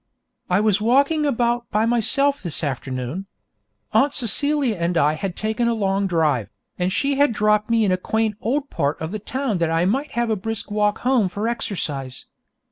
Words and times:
I 0.49 0.61
was 0.61 0.81
walking 0.81 1.27
about 1.27 1.69
by 1.69 1.85
myself 1.85 2.41
this 2.41 2.63
afternoon. 2.63 3.27
Aunt 3.93 4.11
Celia 4.13 4.75
and 4.77 4.97
I 4.97 5.13
had 5.13 5.35
taken 5.35 5.67
a 5.67 5.75
long 5.75 6.07
drive, 6.07 6.49
and 6.79 6.91
she 6.91 7.17
had 7.17 7.33
dropped 7.33 7.69
me 7.69 7.85
in 7.85 7.91
a 7.91 7.97
quaint 7.97 8.35
old 8.41 8.71
part 8.71 8.99
of 8.99 9.11
the 9.11 9.19
town 9.19 9.59
that 9.59 9.69
I 9.69 9.85
might 9.85 10.13
have 10.13 10.31
a 10.31 10.35
brisk 10.35 10.71
walk 10.71 10.97
home 11.05 11.29
for 11.29 11.47
exercise. 11.47 12.25